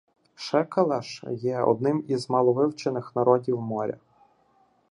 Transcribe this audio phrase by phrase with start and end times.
[0.35, 3.97] Шекелеш є одним із маловивчених народів моря.